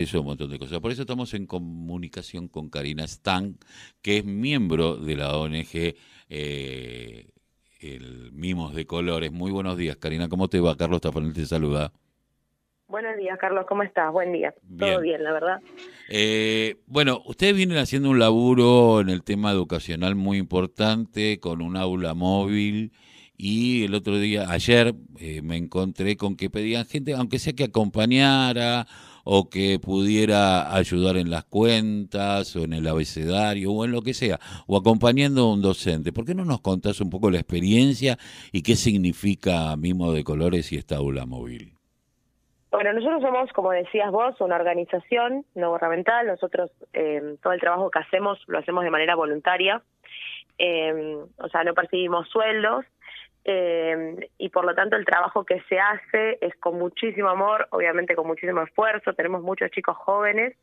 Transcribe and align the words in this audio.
eso, 0.00 0.20
un 0.20 0.26
montón 0.26 0.50
de 0.50 0.58
cosas. 0.58 0.80
Por 0.80 0.92
eso 0.92 1.02
estamos 1.02 1.34
en 1.34 1.46
comunicación 1.46 2.48
con 2.48 2.70
Karina 2.70 3.04
Stan, 3.04 3.58
que 4.00 4.18
es 4.18 4.24
miembro 4.24 4.96
de 4.96 5.14
la 5.14 5.36
ONG 5.36 5.94
eh, 6.30 7.28
el 7.80 8.32
Mimos 8.32 8.74
de 8.74 8.86
Colores. 8.86 9.30
Muy 9.30 9.50
buenos 9.50 9.76
días, 9.76 9.96
Karina. 9.96 10.30
¿Cómo 10.30 10.48
te 10.48 10.58
va? 10.58 10.74
Carlos 10.76 11.02
Tafanel 11.02 11.34
te 11.34 11.44
saluda. 11.44 11.92
Buenos 12.88 13.14
días, 13.18 13.38
Carlos. 13.38 13.66
¿Cómo 13.68 13.82
estás? 13.82 14.10
Buen 14.10 14.32
día. 14.32 14.54
Todo 14.78 15.00
bien, 15.00 15.22
la 15.22 15.32
verdad. 15.32 15.60
Eh, 16.08 16.76
bueno, 16.86 17.20
ustedes 17.26 17.54
vienen 17.54 17.76
haciendo 17.76 18.08
un 18.08 18.18
laburo 18.18 19.02
en 19.02 19.10
el 19.10 19.22
tema 19.22 19.52
educacional 19.52 20.14
muy 20.14 20.38
importante 20.38 21.38
con 21.40 21.60
un 21.60 21.76
aula 21.76 22.14
móvil 22.14 22.92
y 23.36 23.84
el 23.84 23.94
otro 23.94 24.18
día, 24.18 24.50
ayer, 24.50 24.94
eh, 25.18 25.40
me 25.42 25.56
encontré 25.56 26.16
con 26.16 26.36
que 26.36 26.50
pedían 26.50 26.86
gente, 26.86 27.14
aunque 27.14 27.38
sea 27.38 27.52
que 27.52 27.64
acompañara 27.64 28.86
o 29.24 29.48
que 29.48 29.78
pudiera 29.78 30.74
ayudar 30.74 31.16
en 31.16 31.30
las 31.30 31.44
cuentas 31.44 32.54
o 32.56 32.64
en 32.64 32.72
el 32.72 32.86
abecedario 32.86 33.72
o 33.72 33.84
en 33.84 33.92
lo 33.92 34.02
que 34.02 34.14
sea, 34.14 34.38
o 34.66 34.76
acompañando 34.76 35.42
a 35.42 35.52
un 35.52 35.62
docente. 35.62 36.12
¿Por 36.12 36.24
qué 36.24 36.34
no 36.34 36.44
nos 36.44 36.60
contás 36.60 37.00
un 37.00 37.10
poco 37.10 37.30
la 37.30 37.38
experiencia 37.38 38.16
y 38.52 38.62
qué 38.62 38.76
significa 38.76 39.76
Mimo 39.76 40.12
de 40.12 40.24
Colores 40.24 40.72
y 40.72 40.76
esta 40.76 40.96
aula 40.96 41.26
móvil? 41.26 41.74
Bueno, 42.70 42.92
nosotros 42.92 43.20
somos, 43.20 43.52
como 43.52 43.72
decías 43.72 44.12
vos, 44.12 44.40
una 44.40 44.54
organización 44.54 45.44
no 45.56 45.68
gubernamental. 45.68 46.26
Nosotros 46.26 46.70
eh, 46.92 47.36
todo 47.42 47.52
el 47.52 47.60
trabajo 47.60 47.90
que 47.90 47.98
hacemos 47.98 48.38
lo 48.46 48.58
hacemos 48.58 48.84
de 48.84 48.90
manera 48.90 49.16
voluntaria. 49.16 49.82
Eh, 50.56 51.16
o 51.38 51.48
sea, 51.48 51.64
no 51.64 51.74
percibimos 51.74 52.28
sueldos 52.28 52.84
eh, 53.44 54.28
y 54.36 54.48
por 54.50 54.64
lo 54.64 54.74
tanto 54.74 54.96
el 54.96 55.04
trabajo 55.04 55.44
que 55.44 55.62
se 55.68 55.78
hace 55.78 56.38
es 56.40 56.54
con 56.56 56.78
muchísimo 56.78 57.28
amor, 57.28 57.66
obviamente 57.70 58.14
con 58.14 58.26
muchísimo 58.26 58.62
esfuerzo. 58.62 59.14
Tenemos 59.14 59.42
muchos 59.42 59.70
chicos 59.70 59.96
jóvenes, 59.96 60.56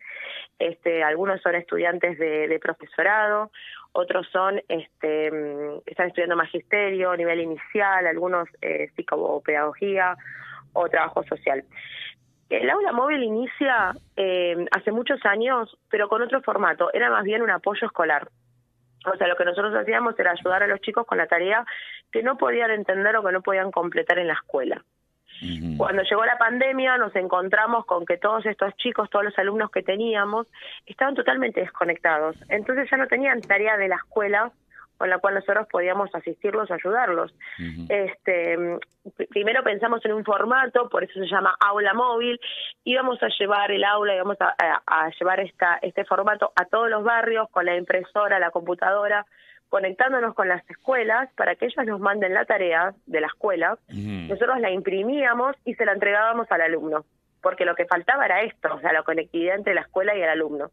este, 0.60 1.04
algunos 1.04 1.42
son 1.42 1.56
estudiantes 1.56 2.20
de, 2.20 2.60
profesorado, 2.62 3.52
otros 3.94 4.28
son 4.32 4.62
este, 4.68 5.32
mm, 5.32 5.82
están 5.86 6.08
estudiando 6.08 6.36
magisterio, 6.36 7.16
nivel 7.16 7.40
inicial, 7.42 8.06
algunos 8.06 8.48
eh, 8.62 8.90
psicopedagogía 8.96 10.16
o 10.74 10.88
trabajo 10.88 11.24
social. 11.24 11.64
El 12.50 12.70
aula 12.70 12.94
móvil 12.94 13.24
inicia 13.24 13.94
eh, 14.16 14.66
hace 14.72 14.92
muchos 14.92 15.26
años, 15.26 15.78
pero 15.90 16.08
con 16.08 16.22
otro 16.22 16.42
formato. 16.42 16.94
Era 16.94 17.10
más 17.10 17.24
bien 17.24 17.42
un 17.42 17.50
apoyo 17.50 17.88
escolar. 17.88 18.30
O 19.12 19.18
sea, 19.18 19.28
lo 19.28 19.36
que 19.36 19.46
nosotros 19.46 19.74
hacíamos 19.76 20.18
era 20.20 20.32
ayudar 20.32 20.64
a 20.64 20.68
los 20.68 20.82
chicos 20.82 21.06
con 21.06 21.18
la 21.18 21.28
tarea 21.28 21.66
que 22.12 22.24
no 22.24 22.38
podían 22.38 22.72
entender 22.72 23.16
o 23.16 23.24
que 23.24 23.32
no 23.32 23.42
podían 23.42 23.72
completar 23.72 24.20
en 24.20 24.28
la 24.28 24.34
escuela. 24.34 24.84
Cuando 25.78 26.02
llegó 26.02 26.26
la 26.26 26.38
pandemia 26.40 26.98
nos 26.98 27.16
encontramos 27.16 27.86
con 27.86 28.06
que 28.06 28.18
todos 28.18 28.46
estos 28.48 28.76
chicos, 28.78 29.10
todos 29.10 29.26
los 29.26 29.38
alumnos 29.38 29.70
que 29.70 29.84
teníamos, 29.84 30.48
estaban 30.86 31.14
totalmente 31.14 31.60
desconectados. 31.60 32.36
Entonces 32.50 32.90
ya 32.90 32.98
no 32.98 33.08
tenían 33.08 33.42
tarea 33.42 33.78
de 33.78 33.88
la 33.88 33.98
escuela 33.98 34.52
con 34.98 35.10
la 35.10 35.20
cual 35.20 35.36
nosotros 35.36 35.68
podíamos 35.72 36.14
asistirlos, 36.14 36.72
ayudarlos. 36.72 37.34
Este, 37.90 38.58
primero 39.30 39.64
pensamos 39.64 40.04
en 40.06 40.14
un 40.14 40.24
formato, 40.24 40.90
por 40.90 41.04
eso 41.04 41.14
se 41.20 41.28
llama 41.28 41.56
aula 41.60 41.94
móvil, 41.94 42.40
íbamos 42.84 43.22
a 43.22 43.28
llevar 43.40 43.72
el 43.72 43.84
aula, 43.84 44.16
íbamos 44.16 44.38
a, 44.42 44.56
a, 44.86 45.10
llevar 45.12 45.40
esta, 45.40 45.78
este 45.82 46.04
formato 46.06 46.52
a 46.56 46.66
todos 46.66 46.90
los 46.90 47.04
barrios 47.04 47.50
con 47.50 47.66
la 47.66 47.76
impresora, 47.76 48.40
la 48.40 48.52
computadora, 48.52 49.26
conectándonos 49.70 50.34
con 50.34 50.48
las 50.48 50.68
escuelas 50.70 51.30
para 51.36 51.56
que 51.56 51.66
ellos 51.66 51.86
nos 51.86 52.00
manden 52.00 52.34
la 52.34 52.46
tarea 52.46 52.94
de 53.06 53.22
la 53.22 53.28
escuela, 53.28 53.78
nosotros 53.90 54.60
la 54.60 54.72
imprimíamos 54.72 55.56
y 55.66 55.76
se 55.76 55.86
la 55.86 55.94
entregábamos 55.94 56.50
al 56.52 56.62
alumno, 56.62 57.06
porque 57.42 57.66
lo 57.66 57.76
que 57.76 57.86
faltaba 57.86 58.26
era 58.26 58.42
esto, 58.42 58.74
o 58.74 58.80
sea, 58.80 58.94
la 58.94 59.04
conectividad 59.04 59.56
entre 59.56 59.76
la 59.76 59.82
escuela 59.82 60.16
y 60.16 60.22
el 60.22 60.30
alumno 60.30 60.72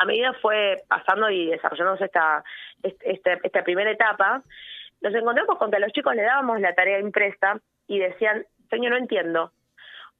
a 0.00 0.04
medida 0.04 0.32
fue 0.34 0.84
pasando 0.88 1.28
y 1.28 1.46
desarrollándose 1.46 2.04
esta, 2.04 2.44
este, 2.82 3.40
esta 3.42 3.64
primera 3.64 3.90
etapa, 3.90 4.42
nos 5.00 5.14
encontramos 5.14 5.58
con 5.58 5.70
que 5.70 5.76
a 5.76 5.80
los 5.80 5.92
chicos 5.92 6.14
le 6.14 6.22
dábamos 6.22 6.60
la 6.60 6.74
tarea 6.74 7.00
impresa 7.00 7.60
y 7.88 7.98
decían, 7.98 8.46
señor, 8.70 8.92
no 8.92 8.98
entiendo, 8.98 9.52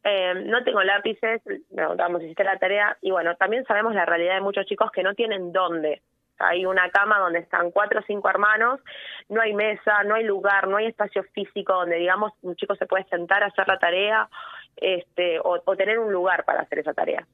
eh, 0.02 0.34
no 0.34 0.64
tengo 0.64 0.82
lápices, 0.82 1.42
me 1.46 1.76
preguntamos, 1.76 2.22
hiciste 2.22 2.42
la 2.42 2.58
tarea, 2.58 2.96
y 3.00 3.12
bueno, 3.12 3.36
también 3.36 3.64
sabemos 3.66 3.94
la 3.94 4.04
realidad 4.04 4.34
de 4.34 4.40
muchos 4.40 4.66
chicos 4.66 4.90
que 4.90 5.02
no 5.02 5.14
tienen 5.14 5.52
dónde. 5.52 6.02
Hay 6.40 6.66
una 6.66 6.88
cama 6.90 7.18
donde 7.18 7.40
están 7.40 7.70
cuatro 7.70 8.00
o 8.00 8.04
cinco 8.04 8.30
hermanos, 8.30 8.80
no 9.28 9.40
hay 9.40 9.54
mesa, 9.54 10.02
no 10.04 10.14
hay 10.14 10.24
lugar, 10.24 10.68
no 10.68 10.76
hay 10.76 10.86
espacio 10.86 11.22
físico 11.34 11.72
donde, 11.72 11.96
digamos, 11.96 12.32
un 12.42 12.54
chico 12.56 12.74
se 12.76 12.86
puede 12.86 13.04
sentar 13.04 13.42
a 13.42 13.46
hacer 13.46 13.66
la 13.66 13.78
tarea 13.78 14.28
este, 14.76 15.40
o 15.42 15.76
tener 15.76 15.98
un 15.98 16.12
lugar 16.12 16.44
para 16.44 16.60
hacer 16.60 16.78
esa 16.80 16.94
tarea 16.94 17.26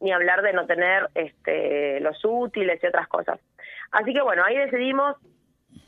ni 0.00 0.12
hablar 0.12 0.42
de 0.42 0.52
no 0.52 0.66
tener 0.66 1.08
este, 1.14 2.00
los 2.00 2.18
útiles 2.24 2.82
y 2.82 2.86
otras 2.86 3.08
cosas. 3.08 3.40
Así 3.92 4.12
que 4.12 4.22
bueno, 4.22 4.44
ahí 4.44 4.56
decidimos 4.56 5.16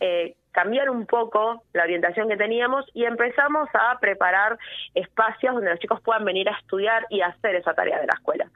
eh, 0.01 0.35
cambiar 0.53 0.91
un 0.91 1.07
poco 1.07 1.63
la 1.73 1.85
orientación 1.85 2.29
que 2.29 2.37
teníamos 2.37 2.87
y 2.95 3.05
empezamos 3.05 3.69
a 3.75 3.99
preparar 4.01 4.59
espacios 4.95 5.55
donde 5.55 5.71
los 5.71 5.79
chicos 5.79 6.01
puedan 6.01 6.25
venir 6.25 6.49
a 6.49 6.57
estudiar 6.59 7.07
y 7.11 7.21
hacer 7.21 7.55
esa 7.55 7.75
tarea 7.75 8.01
de 8.01 8.07
la 8.07 8.15
escuela. 8.15 8.51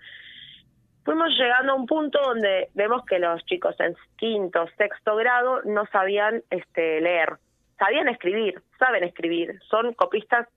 Fuimos 1.05 1.31
llegando 1.37 1.73
a 1.73 1.77
un 1.77 1.87
punto 1.87 2.21
donde 2.23 2.69
vemos 2.75 3.05
que 3.05 3.19
los 3.19 3.45
chicos 3.45 3.75
en 3.81 3.97
quinto, 4.17 4.67
sexto 4.79 5.17
grado 5.17 5.63
no 5.65 5.85
sabían 5.87 6.43
este, 6.51 7.01
leer, 7.01 7.37
sabían 7.79 8.09
escribir, 8.09 8.63
saben 8.79 9.03
escribir, 9.03 9.59
son 9.69 9.95
copistas 9.95 10.49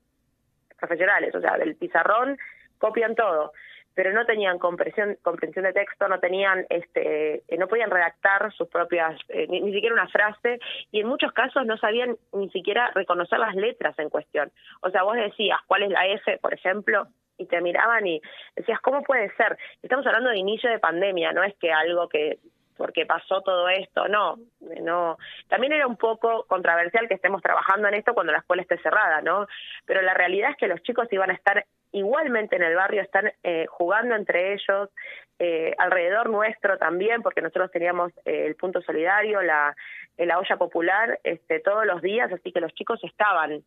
profesionales, 0.78 1.34
o 1.34 1.40
sea, 1.40 1.58
del 1.58 1.74
pizarrón 1.76 2.38
copian 2.78 3.14
todo 3.14 3.52
pero 3.96 4.12
no 4.12 4.26
tenían 4.26 4.58
comprensión, 4.58 5.16
comprensión 5.22 5.64
de 5.64 5.72
texto, 5.72 6.06
no 6.06 6.20
tenían, 6.20 6.66
este, 6.68 7.42
eh, 7.48 7.56
no 7.58 7.66
podían 7.66 7.90
redactar 7.90 8.52
sus 8.52 8.68
propias, 8.68 9.18
eh, 9.30 9.46
ni, 9.48 9.72
siquiera 9.72 9.94
una 9.94 10.06
frase, 10.08 10.60
y 10.92 11.00
en 11.00 11.08
muchos 11.08 11.32
casos 11.32 11.64
no 11.64 11.78
sabían 11.78 12.14
ni 12.34 12.50
siquiera 12.50 12.90
reconocer 12.94 13.38
las 13.38 13.54
letras 13.54 13.98
en 13.98 14.10
cuestión. 14.10 14.52
O 14.82 14.90
sea, 14.90 15.02
vos 15.02 15.16
decías 15.16 15.58
cuál 15.66 15.84
es 15.84 15.90
la 15.90 16.06
F, 16.08 16.36
por 16.42 16.52
ejemplo, 16.52 17.08
y 17.38 17.46
te 17.46 17.62
miraban 17.62 18.06
y 18.06 18.20
decías, 18.54 18.80
¿cómo 18.80 19.02
puede 19.02 19.34
ser? 19.36 19.56
Estamos 19.82 20.06
hablando 20.06 20.28
de 20.28 20.38
inicio 20.38 20.68
de 20.68 20.78
pandemia, 20.78 21.32
no 21.32 21.42
es 21.42 21.54
que 21.56 21.72
algo 21.72 22.06
que 22.08 22.38
porque 22.76 23.06
pasó 23.06 23.40
todo 23.40 23.70
esto, 23.70 24.06
no, 24.08 24.36
no. 24.82 25.16
También 25.48 25.72
era 25.72 25.86
un 25.86 25.96
poco 25.96 26.44
controversial 26.46 27.08
que 27.08 27.14
estemos 27.14 27.40
trabajando 27.40 27.88
en 27.88 27.94
esto 27.94 28.12
cuando 28.12 28.32
la 28.32 28.40
escuela 28.40 28.60
esté 28.60 28.76
cerrada, 28.82 29.22
¿no? 29.22 29.46
Pero 29.86 30.02
la 30.02 30.12
realidad 30.12 30.50
es 30.50 30.56
que 30.58 30.68
los 30.68 30.82
chicos 30.82 31.08
iban 31.10 31.30
a 31.30 31.34
estar 31.34 31.64
igualmente 31.96 32.56
en 32.56 32.62
el 32.62 32.74
barrio, 32.74 33.02
están 33.02 33.32
eh, 33.42 33.66
jugando 33.68 34.14
entre 34.14 34.54
ellos, 34.54 34.90
eh, 35.38 35.74
alrededor 35.78 36.30
nuestro 36.30 36.78
también, 36.78 37.22
porque 37.22 37.42
nosotros 37.42 37.70
teníamos 37.70 38.12
eh, 38.24 38.46
el 38.46 38.56
punto 38.56 38.80
solidario, 38.82 39.42
la, 39.42 39.74
la 40.16 40.38
olla 40.38 40.56
popular, 40.56 41.18
este, 41.24 41.60
todos 41.60 41.86
los 41.86 42.02
días, 42.02 42.32
así 42.32 42.52
que 42.52 42.60
los 42.60 42.72
chicos 42.74 43.02
estaban 43.04 43.62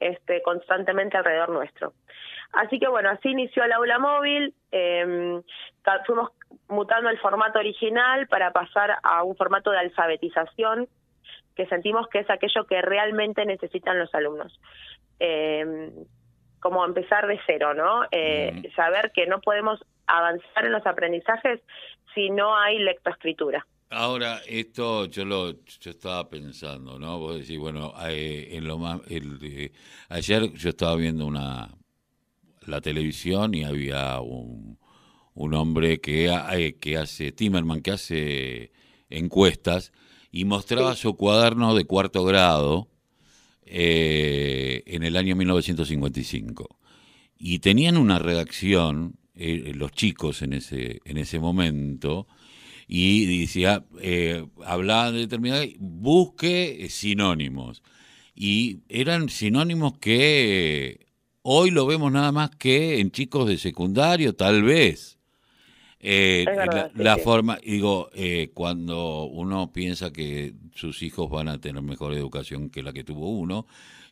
este, 0.00 0.42
constantemente 0.42 1.16
alrededor 1.16 1.50
nuestro. 1.50 1.92
Así 2.52 2.78
que 2.78 2.88
bueno, 2.88 3.10
así 3.10 3.30
inició 3.30 3.64
el 3.64 3.72
aula 3.72 3.98
móvil, 3.98 4.54
eh, 4.70 5.40
fuimos 6.06 6.30
mutando 6.68 7.10
el 7.10 7.18
formato 7.18 7.58
original 7.58 8.26
para 8.28 8.52
pasar 8.52 8.98
a 9.02 9.24
un 9.24 9.36
formato 9.36 9.70
de 9.70 9.78
alfabetización 9.78 10.88
que 11.56 11.66
sentimos 11.66 12.08
que 12.08 12.20
es 12.20 12.30
aquello 12.30 12.64
que 12.66 12.82
realmente 12.82 13.44
necesitan 13.44 13.98
los 13.98 14.14
alumnos. 14.14 14.60
Eh, 15.20 15.90
como 16.64 16.82
empezar 16.82 17.26
de 17.26 17.38
cero, 17.46 17.74
¿no? 17.74 18.04
Eh, 18.10 18.72
saber 18.74 19.12
que 19.14 19.26
no 19.26 19.38
podemos 19.42 19.84
avanzar 20.06 20.64
en 20.64 20.72
los 20.72 20.86
aprendizajes 20.86 21.60
si 22.14 22.30
no 22.30 22.56
hay 22.56 22.78
lectoescritura. 22.78 23.66
Ahora, 23.90 24.40
esto 24.48 25.04
yo 25.04 25.26
lo 25.26 25.50
yo 25.52 25.90
estaba 25.90 26.30
pensando, 26.30 26.98
¿no? 26.98 27.18
Vos 27.18 27.40
decís, 27.40 27.58
bueno, 27.58 27.92
eh, 28.08 28.48
en 28.52 28.66
lo 28.66 28.78
más, 28.78 29.02
el, 29.10 29.72
ayer 30.08 30.54
yo 30.54 30.70
estaba 30.70 30.96
viendo 30.96 31.26
una 31.26 31.68
la 32.66 32.80
televisión 32.80 33.52
y 33.52 33.64
había 33.64 34.18
un, 34.20 34.78
un 35.34 35.52
hombre 35.52 36.00
que, 36.00 36.32
eh, 36.32 36.78
que 36.80 36.96
hace, 36.96 37.30
Timerman, 37.30 37.82
que 37.82 37.90
hace 37.90 38.72
encuestas 39.10 39.92
y 40.30 40.46
mostraba 40.46 40.96
su 40.96 41.14
cuaderno 41.14 41.74
de 41.74 41.84
cuarto 41.84 42.24
grado 42.24 42.88
eh, 43.76 44.84
en 44.86 45.02
el 45.02 45.16
año 45.16 45.34
1955. 45.34 46.78
Y 47.36 47.58
tenían 47.58 47.96
una 47.96 48.20
redacción, 48.20 49.16
eh, 49.34 49.72
los 49.74 49.90
chicos 49.90 50.42
en 50.42 50.52
ese, 50.52 51.00
en 51.04 51.16
ese 51.16 51.40
momento, 51.40 52.28
y 52.86 53.40
decía, 53.40 53.84
eh, 54.00 54.46
hablaba 54.64 55.10
de 55.10 55.18
determinada, 55.18 55.64
busque 55.80 56.86
sinónimos. 56.88 57.82
Y 58.32 58.82
eran 58.88 59.28
sinónimos 59.28 59.98
que 59.98 61.08
hoy 61.42 61.72
lo 61.72 61.84
vemos 61.86 62.12
nada 62.12 62.30
más 62.30 62.50
que 62.50 63.00
en 63.00 63.10
chicos 63.10 63.48
de 63.48 63.58
secundario, 63.58 64.36
tal 64.36 64.62
vez. 64.62 65.18
Eh, 66.06 66.44
la, 66.94 67.16
forma, 67.16 67.58
digo, 67.64 68.10
eh, 68.14 68.50
cuando 68.52 69.24
uno 69.24 69.72
piensa 69.72 70.12
que 70.12 70.52
sus 70.74 71.02
hijos 71.02 71.30
van 71.30 71.48
a 71.48 71.58
tener 71.58 71.82
mejor 71.82 72.12
educación 72.12 72.68
que 72.68 72.82
la 72.82 72.92
que 72.92 73.04
tuvo 73.04 73.30
uno, 73.30 73.66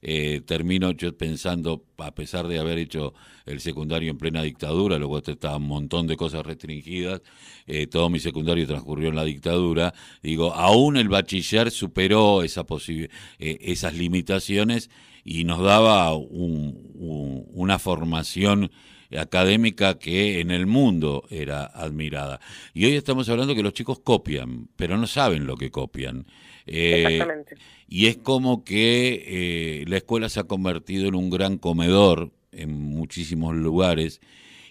eh, 0.05 0.41
termino 0.45 0.91
yo 0.91 1.17
pensando, 1.17 1.85
a 1.99 2.13
pesar 2.13 2.49
de 2.49 2.59
haber 2.59 2.77
hecho 2.79 3.15
el 3.47 3.61
secundario 3.61 4.11
en 4.11 4.19
plena 4.19 4.43
dictadura, 4.43 4.99
luego 4.99 5.19
estaba 5.19 5.59
un 5.59 5.69
montón 5.69 6.09
de 6.09 6.17
cosas 6.17 6.45
restringidas, 6.45 7.23
eh, 7.69 7.87
todo 7.87 8.11
mi 8.11 8.19
secundario 8.19 8.67
transcurrió 8.67 9.11
en 9.11 9.15
la 9.15 9.23
dictadura, 9.23 9.95
digo, 10.21 10.55
aún 10.55 10.97
el 10.97 11.09
bachiller 11.09 11.71
superó 11.71 12.43
esa 12.43 12.67
eh, 12.89 13.09
esas 13.39 13.95
limitaciones 13.95 14.91
y 15.25 15.45
nos 15.45 15.63
daba 15.63 16.15
una 16.15 17.79
formación 17.79 18.73
académica 19.19 19.99
que 19.99 20.41
en 20.41 20.51
el 20.51 20.67
mundo 20.67 21.25
era 21.31 21.65
admirada. 21.65 22.41
Y 22.75 22.85
hoy 22.87 22.97
estamos 22.97 23.29
hablando 23.29 23.55
que 23.55 23.63
los 23.63 23.73
chicos 23.73 24.01
copian, 24.01 24.69
pero 24.77 24.97
no 24.97 25.07
saben 25.07 25.47
lo 25.47 25.57
que 25.57 25.71
copian. 25.71 26.27
Exactamente. 26.67 27.57
Y 27.89 28.07
es 28.07 28.17
como 28.17 28.65
que 28.65 29.25
eh, 29.27 29.85
la 29.87 29.99
escuela 29.99 30.29
se 30.29 30.41
ha 30.41 30.45
convertido 30.45 31.09
en 31.09 31.15
un 31.15 31.31
gran 31.31 31.59
comedor 31.59 32.33
en 32.53 32.73
muchísimos 32.73 33.55
lugares 33.55 34.21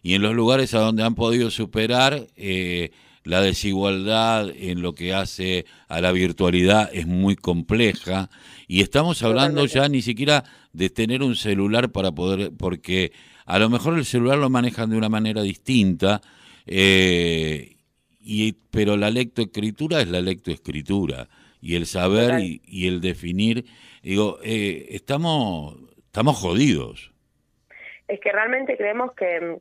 y 0.03 0.15
en 0.15 0.21
los 0.21 0.33
lugares 0.33 0.73
a 0.73 0.79
donde 0.79 1.03
han 1.03 1.15
podido 1.15 1.51
superar 1.51 2.27
eh, 2.35 2.91
la 3.23 3.41
desigualdad 3.41 4.49
en 4.55 4.81
lo 4.81 4.95
que 4.95 5.13
hace 5.13 5.65
a 5.87 6.01
la 6.01 6.11
virtualidad 6.11 6.89
es 6.93 7.05
muy 7.05 7.35
compleja 7.35 8.29
y 8.67 8.81
estamos 8.81 9.21
hablando 9.21 9.65
ya 9.65 9.87
ni 9.89 10.01
siquiera 10.01 10.43
de 10.73 10.89
tener 10.89 11.21
un 11.21 11.35
celular 11.35 11.91
para 11.91 12.11
poder 12.11 12.51
porque 12.57 13.11
a 13.45 13.59
lo 13.59 13.69
mejor 13.69 13.97
el 13.97 14.05
celular 14.05 14.37
lo 14.37 14.49
manejan 14.49 14.89
de 14.89 14.97
una 14.97 15.09
manera 15.09 15.41
distinta 15.41 16.21
eh, 16.65 17.75
y 18.19 18.53
pero 18.71 18.97
la 18.97 19.09
lectoescritura 19.09 20.01
es 20.01 20.09
la 20.09 20.21
lectoescritura 20.21 21.27
y 21.61 21.75
el 21.75 21.85
saber 21.85 22.39
y, 22.39 22.87
el 22.87 23.01
definir, 23.01 23.65
digo, 24.01 24.39
eh, 24.43 24.87
estamos, 24.89 25.77
estamos 26.05 26.37
jodidos. 26.37 27.11
Es 28.07 28.19
que 28.19 28.31
realmente 28.31 28.75
creemos 28.77 29.13
que 29.13 29.39
mm, 29.39 29.57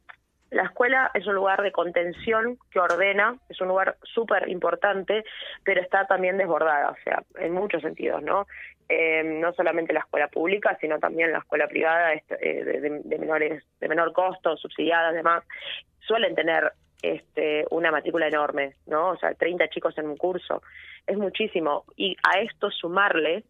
la 0.51 0.65
escuela 0.65 1.11
es 1.15 1.27
un 1.27 1.35
lugar 1.35 1.63
de 1.63 1.73
contención 1.73 2.59
que 2.71 2.81
ordena, 2.81 3.37
es 3.49 3.61
un 3.61 3.69
lugar 3.69 3.97
súper 4.03 4.49
importante, 4.49 5.25
pero 5.63 5.81
está 5.81 6.07
también 6.07 6.39
desbordada, 6.39 6.91
o 6.91 6.97
sea, 7.05 7.23
en 7.39 7.53
muchos 7.53 7.83
sentidos, 7.83 8.23
¿no? 8.23 8.47
Eh, 8.93 9.23
no 9.23 9.53
solamente 9.53 9.93
la 9.93 10.01
escuela 10.01 10.27
pública, 10.27 10.77
sino 10.81 10.99
también 10.99 11.31
la 11.31 11.39
escuela 11.39 11.69
privada 11.69 12.13
este, 12.13 12.35
eh, 12.43 12.81
de, 12.81 13.19
menores, 13.21 13.63
de 13.79 13.89
menor 13.89 14.13
costo, 14.13 14.57
subsidiadas, 14.57 15.15
demás, 15.15 15.45
suelen 16.01 16.35
tener 16.35 16.73
este, 17.01 17.67
una 17.71 17.93
matrícula 17.93 18.27
enorme, 18.27 18.75
¿no? 18.87 19.11
O 19.11 19.17
sea, 19.17 19.33
30 19.33 19.69
chicos 19.69 19.97
en 19.97 20.09
un 20.09 20.17
curso, 20.17 20.61
es 21.07 21.17
muchísimo. 21.17 21.85
Y 21.97 22.17
a 22.25 22.41
esto 22.41 22.73
sumarle 22.73 23.45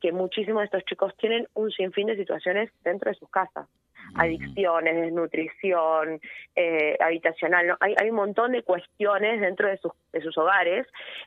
que 0.00 0.10
muchísimos 0.10 0.62
de 0.62 0.64
estos 0.64 0.84
chicos 0.86 1.14
tienen 1.18 1.46
un 1.52 1.70
sinfín 1.70 2.06
de 2.06 2.16
situaciones 2.16 2.70
dentro 2.82 3.10
de 3.10 3.18
sus 3.18 3.28
casas. 3.28 3.68
Adicciones, 4.14 4.96
desnutrición, 4.96 6.18
eh, 6.56 6.96
habitacional. 6.98 7.66
¿no? 7.66 7.76
Hay, 7.80 7.94
hay 8.00 8.08
un 8.08 8.16
montón 8.16 8.52
de 8.52 8.62
cuestiones 8.62 9.38
dentro 9.42 9.68
de 9.68 9.76
sus, 9.76 9.92
de 10.12 10.22
sus 10.22 10.38
hogares 10.38 10.86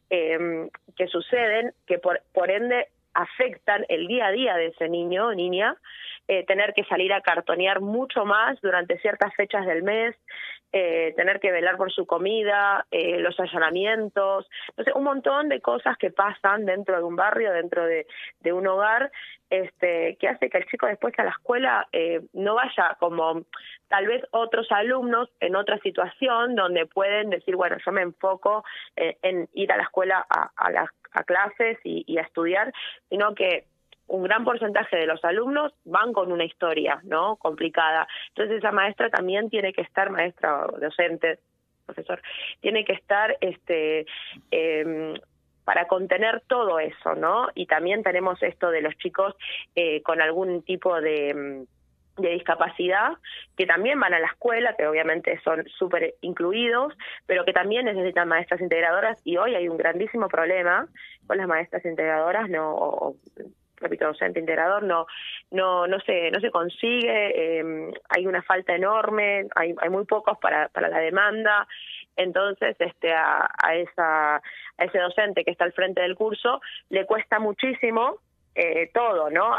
em, 0.10 0.68
que 0.98 1.06
suceden 1.06 1.74
que 1.86 2.00
por, 2.00 2.24
por 2.34 2.50
ende 2.50 2.88
afectan 3.14 3.86
el 3.90 4.08
día 4.08 4.28
a 4.28 4.32
día 4.32 4.56
de 4.56 4.68
ese 4.68 4.90
niño 4.90 5.28
o 5.28 5.34
niña, 5.34 5.76
eh, 6.28 6.46
tener 6.46 6.74
que 6.74 6.84
salir 6.86 7.12
a 7.14 7.22
cartonear 7.22 7.82
mucho 7.82 8.26
más 8.26 8.60
durante 8.62 9.00
ciertas 9.00 9.34
fechas 9.36 9.66
del 9.66 9.84
mes, 9.84 10.16
eh, 10.74 11.14
tener 11.18 11.42
que 11.42 11.52
velar 11.52 11.76
por 11.76 11.92
su 11.92 12.06
comida, 12.06 12.86
eh, 12.92 13.20
los 13.20 13.38
allanamientos, 13.42 14.50
un 14.96 15.04
montón 15.04 15.50
de 15.50 15.60
cosas 15.60 15.98
que 15.98 16.12
pasan 16.12 16.66
dentro 16.66 16.96
de 16.96 17.04
un 17.04 17.18
barrio, 17.18 17.52
dentro 17.52 17.86
de, 17.86 18.08
de 18.40 18.54
un 18.54 18.66
hogar, 18.68 19.12
este, 19.50 20.16
que 20.18 20.30
hace 20.30 20.50
que 20.50 20.60
el 20.60 20.66
chico 20.68 20.86
después 20.86 21.14
a 21.20 21.26
la 21.26 21.32
escuela 21.32 21.90
eh, 21.92 22.22
no 22.32 22.56
vaya 22.56 22.96
como 23.02 23.42
tal 23.90 24.08
vez 24.08 24.24
otros 24.32 24.72
alumnos 24.72 25.30
en 25.42 25.58
otra 25.58 25.78
situación 25.80 26.56
donde 26.56 26.86
pueden 26.86 27.32
decir, 27.32 27.58
bueno, 27.58 27.76
yo 27.86 27.92
me 27.92 28.04
enfoco 28.04 28.64
en 28.96 29.50
ir 29.52 29.74
a 29.74 29.78
la 29.78 29.84
escuela 29.84 30.26
a, 30.30 30.52
a 30.56 30.72
a 31.12 31.24
clases 31.24 31.78
y 31.84 32.18
a 32.18 32.22
estudiar, 32.22 32.74
sino 33.10 33.36
que 33.36 33.66
un 34.12 34.24
gran 34.24 34.44
porcentaje 34.44 34.98
de 34.98 35.06
los 35.06 35.24
alumnos 35.24 35.74
van 35.86 36.12
con 36.12 36.32
una 36.32 36.44
historia, 36.44 37.00
¿no? 37.04 37.38
Complicada. 37.38 38.08
Entonces 38.30 38.58
esa 38.58 38.72
maestra 38.72 39.10
también 39.10 39.50
tiene 39.50 39.72
que 39.72 39.82
estar, 39.82 40.10
maestra 40.10 40.66
o 40.66 40.80
docente, 40.80 41.40
profesor, 41.86 42.22
tiene 42.60 42.84
que 42.84 42.94
estar, 42.94 43.38
este, 43.40 44.06
eh, 44.52 45.14
para 45.64 45.88
contener 45.88 46.44
todo 46.48 46.80
eso, 46.80 47.16
¿no? 47.16 47.48
Y 47.56 47.68
también 47.68 48.04
tenemos 48.04 48.42
esto 48.44 48.70
de 48.70 48.82
los 48.82 48.98
chicos 48.98 49.34
eh, 49.76 50.02
con 50.02 50.22
algún 50.22 50.62
tipo 50.64 51.00
de 51.00 51.66
de 52.22 52.30
discapacidad 52.30 53.14
que 53.58 53.66
también 53.66 54.00
van 54.00 54.14
a 54.14 54.20
la 54.20 54.28
escuela, 54.28 54.76
que 54.76 54.88
obviamente 54.88 55.40
son 55.44 55.66
súper 55.78 56.16
incluidos, 56.22 56.94
pero 57.26 57.46
que 57.46 57.54
también 57.54 57.86
necesitan 57.86 58.28
maestras 58.28 58.62
integradoras 58.62 59.22
y 59.26 59.38
hoy 59.38 59.56
hay 59.56 59.68
un 59.68 59.78
grandísimo 59.78 60.28
problema 60.28 60.88
con 61.28 61.38
las 61.38 61.48
maestras 61.48 61.84
integradoras, 61.86 62.50
no 62.50 63.16
repito, 63.82 64.06
docente 64.06 64.40
integrador 64.40 64.84
no 64.84 65.08
no 65.50 65.88
no 65.88 66.00
se 66.02 66.32
no 66.32 66.40
se 66.40 66.52
consigue, 66.52 67.60
eh, 67.60 67.92
hay 68.10 68.28
una 68.28 68.44
falta 68.44 68.76
enorme, 68.76 69.48
hay, 69.56 69.74
hay 69.82 69.90
muy 69.90 70.06
pocos 70.06 70.38
para, 70.38 70.70
para 70.70 70.88
la 70.88 71.00
demanda, 71.00 71.68
entonces 72.16 72.76
este 72.80 73.14
a, 73.14 73.50
a 73.62 73.76
esa 73.76 74.36
a 74.36 74.86
ese 74.86 75.00
docente 75.00 75.44
que 75.44 75.52
está 75.52 75.66
al 75.66 75.74
frente 75.74 76.02
del 76.02 76.16
curso 76.16 76.62
le 76.90 77.06
cuesta 77.06 77.40
muchísimo 77.40 78.20
eh, 78.56 78.90
todo, 78.94 79.30
¿no? 79.30 79.56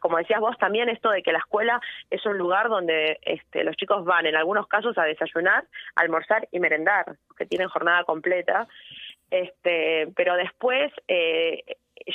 como 0.00 0.18
decías 0.18 0.40
vos 0.40 0.56
también 0.58 0.88
esto 0.88 1.10
de 1.10 1.22
que 1.22 1.32
la 1.32 1.38
escuela 1.38 1.80
es 2.10 2.24
un 2.26 2.38
lugar 2.38 2.68
donde 2.68 3.18
este, 3.22 3.64
los 3.64 3.76
chicos 3.76 4.04
van 4.04 4.26
en 4.26 4.36
algunos 4.36 4.68
casos 4.68 4.96
a 4.98 5.04
desayunar, 5.04 5.64
almorzar 5.96 6.46
y 6.52 6.60
merendar, 6.60 7.16
que 7.36 7.46
tienen 7.46 7.68
jornada 7.68 8.04
completa, 8.04 8.68
este, 9.30 10.08
pero 10.14 10.36
después 10.36 10.92
eh, 11.08 11.64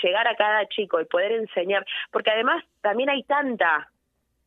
llegar 0.02 0.28
a 0.28 0.36
cada 0.36 0.66
chico 0.68 1.02
y 1.02 1.06
poder 1.06 1.34
enseñar, 1.34 1.86
porque 2.12 2.32
además 2.32 2.64
también 2.82 3.10
hay 3.10 3.24
tanta 3.24 3.90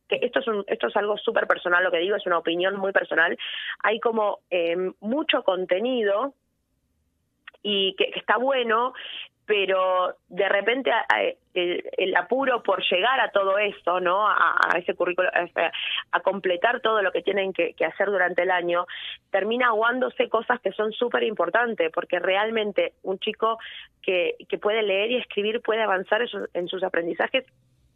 que 0.07 0.19
esto 0.21 0.39
es 0.39 0.47
un, 0.47 0.63
esto 0.67 0.87
es 0.87 0.95
algo 0.95 1.17
súper 1.17 1.47
personal 1.47 1.83
lo 1.83 1.91
que 1.91 1.97
digo, 1.97 2.15
es 2.15 2.25
una 2.25 2.37
opinión 2.37 2.77
muy 2.77 2.91
personal, 2.91 3.37
hay 3.79 3.99
como 3.99 4.39
eh, 4.49 4.91
mucho 4.99 5.43
contenido 5.43 6.33
y 7.63 7.95
que, 7.95 8.11
está 8.15 8.37
bueno, 8.37 8.93
pero 9.45 10.15
de 10.27 10.49
repente 10.49 10.91
el, 11.53 12.15
apuro 12.15 12.63
por 12.63 12.83
llegar 12.83 13.19
a 13.19 13.29
todo 13.29 13.57
eso, 13.57 13.99
¿no? 13.99 14.27
A, 14.27 14.57
ese 14.77 14.95
currículo, 14.95 15.29
a, 16.11 16.19
completar 16.21 16.81
todo 16.81 17.01
lo 17.01 17.11
que 17.11 17.21
tienen 17.21 17.53
que, 17.53 17.73
hacer 17.85 18.07
durante 18.07 18.41
el 18.41 18.51
año, 18.51 18.85
termina 19.31 19.67
aguándose 19.67 20.29
cosas 20.29 20.59
que 20.61 20.71
son 20.71 20.91
súper 20.91 21.23
importantes, 21.23 21.91
porque 21.93 22.19
realmente 22.19 22.93
un 23.03 23.19
chico 23.19 23.59
que, 24.01 24.35
que 24.49 24.57
puede 24.57 24.81
leer 24.81 25.11
y 25.11 25.17
escribir 25.17 25.61
puede 25.61 25.83
avanzar 25.83 26.21
en 26.53 26.67
sus, 26.67 26.83
aprendizajes 26.83 27.45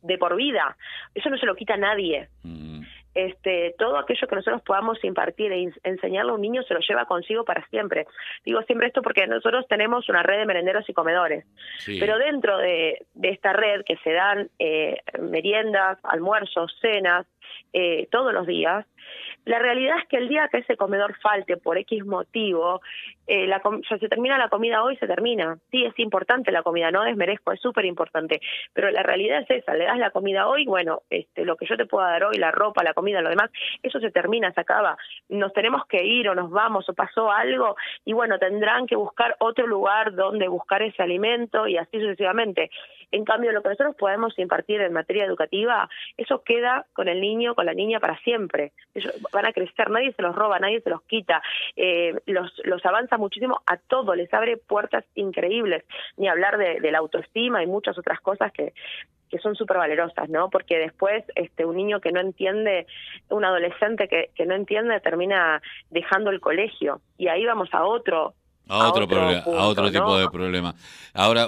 de 0.01 0.17
por 0.17 0.35
vida. 0.35 0.77
Eso 1.13 1.29
no 1.29 1.37
se 1.37 1.45
lo 1.45 1.55
quita 1.55 1.73
a 1.73 1.77
nadie. 1.77 2.29
Mm 2.43 2.78
este, 3.15 3.75
todo 3.77 3.97
aquello 3.97 4.27
que 4.27 4.35
nosotros 4.35 4.61
podamos 4.61 5.03
impartir 5.03 5.51
e 5.51 5.71
enseñarle 5.83 6.31
a 6.31 6.35
un 6.35 6.41
niño 6.41 6.63
se 6.63 6.73
lo 6.73 6.79
lleva 6.79 7.05
consigo 7.05 7.43
para 7.43 7.65
siempre. 7.67 8.05
Digo 8.45 8.61
siempre 8.63 8.87
esto 8.87 9.01
porque 9.01 9.27
nosotros 9.27 9.65
tenemos 9.67 10.07
una 10.09 10.23
red 10.23 10.39
de 10.39 10.45
merenderos 10.45 10.87
y 10.89 10.93
comedores, 10.93 11.45
pero 11.99 12.17
dentro 12.17 12.57
de, 12.57 13.05
de, 13.13 13.29
esta 13.29 13.53
red 13.53 13.83
que 13.85 13.97
se 13.97 14.11
dan 14.11 14.49
eh, 14.59 14.97
meriendas, 15.19 15.97
almuerzos, 16.03 16.75
cenas, 16.81 17.25
eh, 17.73 18.07
todos 18.11 18.33
los 18.33 18.47
días, 18.47 18.85
la 19.45 19.59
realidad 19.59 19.97
es 19.99 20.07
que 20.07 20.17
el 20.17 20.27
día 20.27 20.49
que 20.51 20.59
ese 20.59 20.77
comedor 20.77 21.17
falte 21.19 21.57
por 21.57 21.77
X 21.77 22.05
motivo, 22.05 22.81
eh, 23.29 23.45
la 23.45 23.61
se 23.87 24.09
termina 24.09 24.39
la 24.39 24.49
comida 24.49 24.83
hoy, 24.83 24.97
se 24.97 25.05
termina. 25.05 25.59
Sí, 25.69 25.85
es 25.85 25.97
importante 25.99 26.51
la 26.51 26.63
comida, 26.63 26.89
no 26.89 27.03
desmerezco, 27.03 27.51
es 27.51 27.61
súper 27.61 27.85
importante, 27.85 28.41
pero 28.73 28.89
la 28.89 29.03
realidad 29.03 29.41
es 29.41 29.61
esa, 29.61 29.75
le 29.75 29.85
das 29.85 29.99
la 29.99 30.09
comida 30.09 30.47
hoy, 30.47 30.65
bueno, 30.65 31.03
este, 31.11 31.45
lo 31.45 31.55
que 31.55 31.67
yo 31.67 31.77
te 31.77 31.85
pueda 31.85 32.09
dar 32.09 32.23
hoy, 32.23 32.37
la 32.37 32.49
ropa, 32.49 32.83
la 32.83 32.95
comida, 32.95 33.21
lo 33.21 33.29
demás, 33.29 33.51
eso 33.83 33.99
se 33.99 34.09
termina, 34.09 34.51
se 34.51 34.61
acaba. 34.61 34.97
Nos 35.29 35.53
tenemos 35.53 35.85
que 35.85 36.03
ir 36.03 36.27
o 36.27 36.33
nos 36.33 36.49
vamos 36.49 36.89
o 36.89 36.95
pasó 36.95 37.31
algo 37.31 37.75
y 38.03 38.13
bueno, 38.13 38.39
tendrán 38.39 38.87
que 38.87 38.95
buscar 38.95 39.35
otro 39.37 39.67
lugar 39.67 40.15
donde 40.15 40.47
buscar 40.47 40.81
ese 40.81 41.03
alimento 41.03 41.67
y 41.67 41.77
así 41.77 41.99
sucesivamente. 41.99 42.71
En 43.11 43.25
cambio, 43.25 43.51
lo 43.51 43.61
que 43.61 43.69
nosotros 43.69 43.95
podemos 43.95 44.37
impartir 44.39 44.81
en 44.81 44.93
materia 44.93 45.25
educativa, 45.25 45.87
eso 46.17 46.43
queda 46.43 46.85
con 46.93 47.07
el 47.07 47.21
niño, 47.21 47.53
con 47.55 47.65
la 47.65 47.73
niña 47.73 47.99
para 47.99 48.17
siempre. 48.19 48.71
Ellos 48.93 49.13
van 49.31 49.45
a 49.45 49.53
crecer, 49.53 49.89
nadie 49.89 50.13
se 50.13 50.21
los 50.21 50.35
roba, 50.35 50.59
nadie 50.59 50.81
se 50.81 50.89
los 50.89 51.01
quita, 51.03 51.41
eh, 51.75 52.15
los, 52.25 52.51
los 52.65 52.85
avanza 52.85 53.18
muchísimo 53.19 53.61
a 53.65 53.77
todo, 53.77 54.15
les 54.15 54.33
abre 54.33 54.57
puertas 54.57 55.05
increíbles, 55.15 55.83
ni 56.17 56.27
hablar 56.27 56.57
de, 56.57 56.79
de 56.79 56.91
la 56.91 56.99
autoestima 56.99 57.61
y 57.61 57.67
muchas 57.67 57.97
otras 57.97 58.19
cosas 58.21 58.51
que, 58.51 58.73
que 59.29 59.39
son 59.39 59.55
súper 59.55 59.77
valerosas, 59.77 60.27
¿no? 60.29 60.49
Porque 60.49 60.77
después 60.77 61.23
este 61.35 61.65
un 61.65 61.77
niño 61.77 62.01
que 62.01 62.11
no 62.11 62.19
entiende, 62.19 62.87
un 63.29 63.45
adolescente 63.45 64.07
que, 64.07 64.31
que 64.35 64.45
no 64.45 64.55
entiende 64.55 64.99
termina 64.99 65.61
dejando 65.89 66.31
el 66.31 66.39
colegio 66.39 67.01
y 67.17 67.27
ahí 67.27 67.45
vamos 67.45 67.69
a 67.71 67.85
otro 67.85 68.33
a 68.67 68.89
otro, 68.89 69.07
problema, 69.07 69.39
a 69.39 69.67
otro 69.67 69.91
tipo 69.91 70.19
de 70.19 70.29
problema. 70.29 70.75
Ahora, 71.13 71.47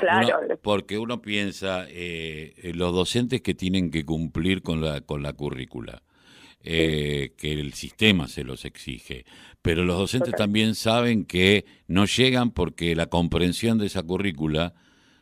porque 0.64 0.98
uno 0.98 1.22
piensa 1.22 1.86
eh, 1.88 2.72
los 2.74 2.96
docentes 2.96 3.42
que 3.42 3.54
tienen 3.54 3.92
que 3.92 4.04
cumplir 4.04 4.64
con 4.64 4.82
la 4.82 5.02
con 5.02 5.22
la 5.22 5.34
currícula. 5.34 6.02
Eh, 6.64 7.34
que 7.38 7.54
el 7.54 7.74
sistema 7.74 8.28
se 8.28 8.44
los 8.44 8.66
exige. 8.66 9.26
Pero 9.64 9.84
los 9.84 9.98
docentes 9.98 10.36
también 10.36 10.76
saben 10.76 11.26
que 11.26 11.66
no 11.88 12.06
llegan 12.06 12.52
porque 12.52 12.96
la 12.96 13.08
comprensión 13.08 13.80
de 13.80 13.88
esa 13.88 14.04
currícula, 14.04 14.76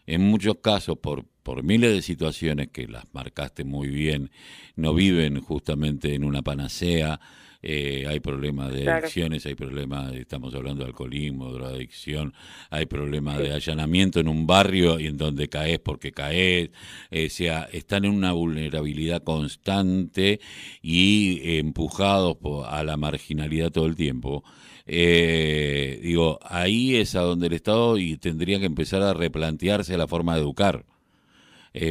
en 0.06 0.22
muchos 0.22 0.58
casos, 0.62 0.98
por, 0.98 1.26
por 1.44 1.64
miles 1.64 1.94
de 1.94 2.02
situaciones 2.02 2.68
que 2.70 2.88
las 2.88 3.06
marcaste 3.14 3.64
muy 3.64 3.88
bien, 3.88 4.32
no 4.76 4.94
viven 4.94 5.40
justamente 5.40 6.14
en 6.14 6.26
una 6.26 6.42
panacea, 6.42 7.22
eh, 7.62 8.06
hay 8.08 8.22
problemas 8.22 8.74
de 8.74 8.90
adicciones, 8.90 9.46
hay 9.46 9.56
problemas, 9.56 10.14
estamos 10.14 10.56
hablando 10.56 10.84
de 10.84 10.90
alcoholismo, 10.90 11.52
drogadicción, 11.52 12.34
hay 12.70 12.86
problemas 12.86 13.38
de 13.40 13.52
allanamiento 13.52 14.22
en 14.22 14.30
un 14.30 14.48
barrio 14.48 14.98
y 14.98 15.08
en 15.08 15.18
donde 15.18 15.50
caes 15.50 15.80
porque 15.80 16.14
caes, 16.14 16.70
eh, 17.12 17.26
o 17.26 17.30
sea, 17.30 17.64
están 17.74 18.06
en 18.06 18.12
una 18.12 18.32
vulnerabilidad 18.32 19.24
constante 19.24 20.40
y 20.82 21.42
eh, 21.44 21.60
empujados 21.60 22.38
a 22.66 22.84
la 22.84 22.96
marginalidad 22.96 23.72
todo 23.72 23.88
el 23.88 23.96
tiempo. 23.96 24.44
digo, 24.88 26.40
ahí 26.44 26.96
es 26.96 27.16
a 27.16 27.22
donde 27.22 27.48
el 27.48 27.54
Estado 27.54 27.98
y 27.98 28.18
tendría 28.18 28.60
que 28.60 28.66
empezar 28.66 29.02
a 29.02 29.14
replantearse 29.14 29.98
la 29.98 30.08
forma 30.08 30.36
de 30.36 30.42
educar. 30.42 30.86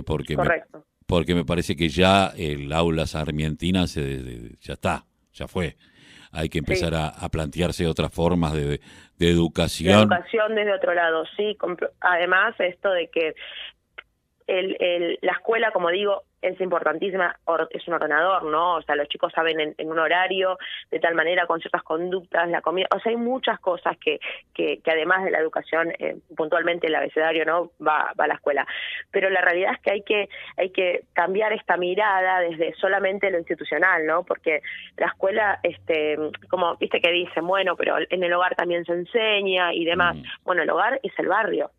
porque 0.06 0.36
porque 1.06 1.34
me 1.34 1.44
parece 1.44 1.74
que 1.74 1.88
ya 1.88 2.34
el 2.36 2.70
aula 2.70 3.06
sarmientina 3.06 3.86
se, 3.86 4.56
ya 4.60 4.74
está 4.74 5.06
ya 5.32 5.48
fue. 5.48 5.76
Hay 6.30 6.48
que 6.48 6.58
empezar 6.58 6.94
a, 6.94 7.28
plantearse 7.30 7.86
otras 7.86 8.12
formas 8.12 8.52
de, 8.52 8.80
de 9.18 9.30
educación. 9.30 10.00
Educación 10.00 10.54
desde 10.54 10.74
otro 10.74 10.92
lado, 10.94 11.24
sí. 11.36 11.56
Además, 12.00 12.54
esto 12.58 12.90
de 12.90 13.08
que 13.08 13.34
el, 14.48 14.76
el, 14.80 15.18
la 15.22 15.32
escuela, 15.32 15.70
como 15.70 15.90
digo, 15.90 16.22
es 16.40 16.60
importantísima, 16.60 17.36
es 17.70 17.88
un 17.88 17.94
ordenador, 17.94 18.44
¿no? 18.44 18.76
O 18.76 18.82
sea, 18.82 18.96
los 18.96 19.08
chicos 19.08 19.32
saben 19.32 19.74
en, 19.76 19.90
un 19.90 19.98
horario, 19.98 20.56
de 20.90 21.00
tal 21.00 21.14
manera, 21.14 21.46
con 21.46 21.60
ciertas 21.60 21.82
conductas, 21.82 22.48
la 22.48 22.62
comida, 22.62 22.86
o 22.94 23.00
sea, 23.00 23.10
hay 23.10 23.16
muchas 23.16 23.58
cosas 23.60 23.96
que, 23.98 24.20
que, 24.54 24.80
además 24.86 25.24
de 25.24 25.32
la 25.32 25.38
educación, 25.38 25.92
eh, 25.98 26.16
puntualmente 26.36 26.86
el 26.86 26.94
abecedario, 26.94 27.44
¿no? 27.44 27.72
Va, 27.84 28.12
va 28.18 28.24
a 28.24 28.28
la 28.28 28.34
escuela. 28.34 28.66
Pero 29.10 29.28
la 29.30 29.40
realidad 29.40 29.72
es 29.74 29.80
que 29.80 29.90
hay 29.90 30.02
que, 30.02 30.28
hay 30.56 30.70
que 30.70 31.04
cambiar 31.12 31.52
esta 31.52 31.76
mirada 31.76 32.40
desde 32.40 32.72
solamente 32.74 33.30
lo 33.30 33.38
institucional, 33.38 34.06
¿no? 34.06 34.22
Porque 34.22 34.62
la 34.96 35.08
escuela, 35.08 35.60
este, 35.62 36.16
como, 36.48 36.76
viste 36.76 37.00
que 37.00 37.10
dicen, 37.10 37.46
bueno, 37.46 37.76
pero 37.76 37.96
en 38.08 38.22
el 38.22 38.32
hogar 38.32 38.54
también 38.54 38.84
se 38.84 38.92
enseña 38.92 39.74
y 39.74 39.84
demás. 39.84 40.16
Mm. 40.16 40.22
Bueno, 40.44 40.62
el 40.62 40.70
hogar 40.70 41.00
es 41.02 41.12
el 41.18 41.28
barrio. 41.28 41.70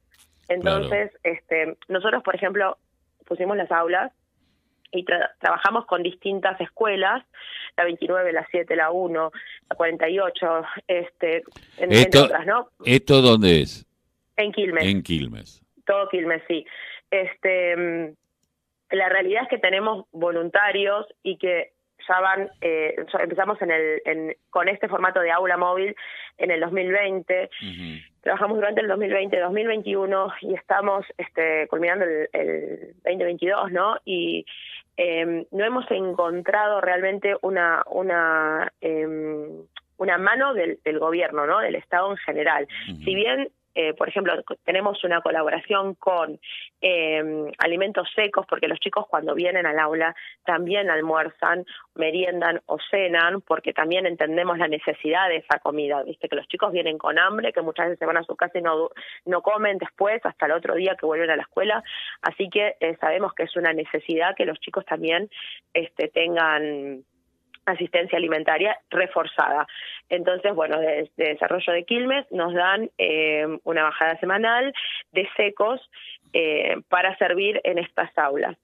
Entonces, 0.49 1.11
este, 1.23 1.77
nosotros, 1.87 2.23
por 2.23 2.35
ejemplo, 2.35 2.77
pusimos 3.25 3.55
las 3.55 3.71
aulas 3.71 4.11
y 4.91 5.05
trabajamos 5.39 5.85
con 5.85 6.01
distintas 6.01 6.59
escuelas, 6.59 7.23
la 7.77 7.83
29, 7.83 8.33
la 8.33 8.47
7, 8.49 8.75
la 8.75 8.91
1, 8.91 9.31
la 9.69 9.75
48, 9.75 10.61
este, 10.87 11.43
entre 11.77 12.19
otras, 12.19 12.45
¿no? 12.45 12.69
¿Esto 12.83 13.21
dónde 13.21 13.61
es? 13.61 13.85
En 14.35 14.51
Quilmes. 14.51 14.83
En 14.85 15.03
Quilmes. 15.03 15.61
Todo 15.85 16.09
Quilmes, 16.09 16.41
sí. 16.47 16.65
Este, 17.11 18.15
la 18.91 19.09
realidad 19.09 19.43
es 19.43 19.49
que 19.49 19.59
tenemos 19.59 20.05
voluntarios 20.11 21.05
y 21.23 21.37
que 21.37 21.73
ya 22.07 22.19
van, 22.19 22.49
eh, 22.61 22.95
empezamos 23.19 23.61
en 23.61 23.71
el, 23.71 24.37
con 24.49 24.67
este 24.67 24.87
formato 24.87 25.19
de 25.19 25.31
aula 25.31 25.57
móvil 25.57 25.95
en 26.37 26.51
el 26.51 26.59
2020. 26.61 27.49
Trabajamos 28.21 28.57
durante 28.57 28.81
el 28.81 28.87
2020, 28.87 29.39
2021 29.39 30.33
y 30.41 30.53
estamos 30.53 31.05
este, 31.17 31.67
culminando 31.67 32.05
el, 32.05 32.29
el 32.33 32.95
2022, 33.03 33.71
¿no? 33.71 33.97
Y 34.05 34.45
eh, 34.97 35.45
no 35.51 35.63
hemos 35.63 35.89
encontrado 35.91 36.81
realmente 36.81 37.35
una 37.41 37.83
una 37.89 38.71
eh, 38.81 39.07
una 39.97 40.17
mano 40.17 40.53
del, 40.53 40.79
del, 40.83 40.99
gobierno, 40.99 41.45
¿no? 41.45 41.59
Del 41.59 41.75
Estado 41.75 42.11
en 42.11 42.17
general. 42.17 42.67
Si 43.03 43.15
bien 43.15 43.49
eh, 43.75 43.93
por 43.93 44.09
ejemplo, 44.09 44.33
tenemos 44.63 45.03
una 45.03 45.21
colaboración 45.21 45.95
con 45.95 46.39
eh, 46.81 47.51
alimentos 47.59 48.09
secos, 48.15 48.45
porque 48.47 48.67
los 48.67 48.79
chicos 48.79 49.05
cuando 49.07 49.35
vienen 49.35 49.65
al 49.65 49.79
aula 49.79 50.15
también 50.43 50.89
almuerzan, 50.89 51.65
meriendan 51.95 52.61
o 52.65 52.77
cenan, 52.89 53.41
porque 53.41 53.73
también 53.73 54.05
entendemos 54.05 54.57
la 54.57 54.67
necesidad 54.67 55.29
de 55.29 55.37
esa 55.37 55.59
comida. 55.59 56.03
Viste 56.03 56.27
que 56.27 56.35
los 56.35 56.47
chicos 56.47 56.71
vienen 56.71 56.97
con 56.97 57.19
hambre, 57.19 57.53
que 57.53 57.61
muchas 57.61 57.85
veces 57.85 57.99
se 57.99 58.05
van 58.05 58.17
a 58.17 58.23
su 58.23 58.35
casa 58.35 58.57
y 58.57 58.61
no, 58.61 58.89
no 59.25 59.41
comen 59.41 59.77
después, 59.77 60.19
hasta 60.25 60.45
el 60.47 60.53
otro 60.53 60.75
día 60.75 60.95
que 60.95 61.05
vuelven 61.05 61.29
a 61.29 61.35
la 61.35 61.43
escuela. 61.43 61.83
Así 62.21 62.49
que 62.49 62.75
eh, 62.79 62.97
sabemos 62.99 63.33
que 63.33 63.43
es 63.43 63.55
una 63.55 63.73
necesidad 63.73 64.35
que 64.35 64.45
los 64.45 64.59
chicos 64.59 64.85
también 64.85 65.29
este, 65.73 66.07
tengan 66.07 67.03
asistencia 67.65 68.17
alimentaria 68.17 68.77
reforzada. 68.89 69.67
Entonces, 70.09 70.53
bueno, 70.53 70.79
desde 70.79 71.09
Desarrollo 71.15 71.73
de 71.73 71.85
Quilmes 71.85 72.25
nos 72.31 72.53
dan 72.53 72.89
eh, 72.97 73.45
una 73.63 73.83
bajada 73.83 74.19
semanal 74.19 74.73
de 75.11 75.27
secos 75.35 75.81
eh, 76.33 76.77
para 76.89 77.17
servir 77.17 77.59
en 77.63 77.79
estas 77.79 78.15
aulas. 78.17 78.55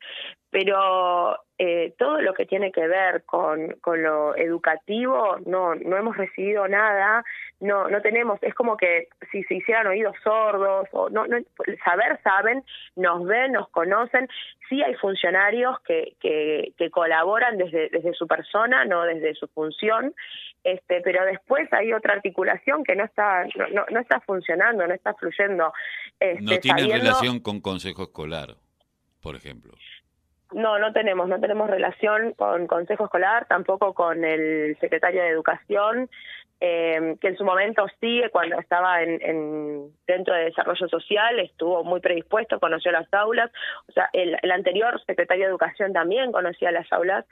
Pero 0.56 1.38
eh, 1.58 1.94
todo 1.98 2.22
lo 2.22 2.34
que 2.34 2.46
tiene 2.46 2.72
que 2.72 2.88
ver 2.88 3.26
con, 3.26 3.72
con 3.82 4.02
lo 4.02 4.38
educativo, 4.38 5.36
no, 5.46 5.76
no 5.76 5.98
hemos 5.98 6.16
recibido 6.16 6.66
nada, 6.70 7.26
no, 7.60 7.90
no 7.90 8.02
tenemos, 8.02 8.40
es 8.42 8.54
como 8.54 8.78
que 8.78 9.10
si 9.34 9.44
se 9.44 9.56
hicieran 9.56 9.88
oídos 9.88 10.16
sordos, 10.24 10.88
o 10.94 11.10
no, 11.10 11.28
no 11.28 11.40
saber 11.84 12.22
saben, 12.24 12.64
nos 12.96 13.26
ven, 13.26 13.52
nos 13.52 13.68
conocen, 13.68 14.30
sí 14.70 14.82
hay 14.82 14.94
funcionarios 14.96 15.78
que, 15.82 16.16
que, 16.22 16.72
que 16.78 16.90
colaboran 16.90 17.58
desde, 17.58 17.90
desde 17.90 18.14
su 18.14 18.26
persona, 18.26 18.86
no 18.86 19.04
desde 19.04 19.36
su 19.36 19.50
función, 19.50 20.16
este, 20.64 21.02
pero 21.02 21.26
después 21.26 21.68
hay 21.74 21.92
otra 21.92 22.14
articulación 22.14 22.86
que 22.86 22.96
no 22.96 23.04
está, 23.04 23.44
no, 23.74 23.86
no, 23.92 24.00
está 24.00 24.22
funcionando, 24.22 24.88
no 24.88 24.94
está 24.94 25.14
fluyendo. 25.16 25.74
Este, 26.18 26.42
no 26.42 26.58
tiene 26.60 26.98
relación 26.98 27.42
con 27.42 27.60
consejo 27.60 28.04
escolar, 28.04 28.56
por 29.22 29.36
ejemplo. 29.36 29.74
No, 30.54 30.80
no 30.80 30.94
tenemos, 30.94 31.28
no 31.28 31.40
tenemos 31.40 31.70
relación 31.70 32.34
con 32.34 32.68
Consejo 32.68 33.06
Escolar, 33.06 33.46
tampoco 33.48 33.94
con 33.94 34.24
el 34.24 34.78
secretario 34.80 35.24
de 35.24 35.30
Educación, 35.30 36.10
eh, 36.62 37.18
que 37.20 37.28
en 37.28 37.38
su 37.38 37.44
momento 37.44 37.86
sí, 38.00 38.22
cuando 38.32 38.58
estaba 38.58 39.04
en, 39.04 39.22
en, 39.22 39.92
dentro 40.08 40.34
de 40.34 40.46
desarrollo 40.46 40.88
social, 40.88 41.38
estuvo 41.40 41.84
muy 41.84 42.00
predispuesto, 42.00 42.62
conoció 42.62 42.92
las 42.92 43.14
aulas, 43.14 43.52
o 43.90 43.92
sea, 43.92 44.10
el, 44.14 44.38
el, 44.42 44.52
anterior 44.52 45.02
secretario 45.06 45.46
de 45.46 45.50
Educación 45.50 45.92
también 45.92 46.32
conocía 46.32 46.72
las 46.72 46.92
aulas, 46.94 47.26